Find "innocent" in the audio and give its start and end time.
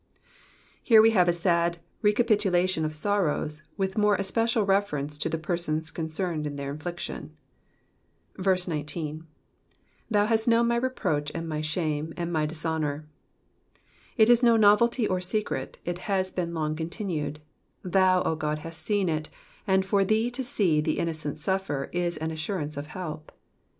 20.97-21.37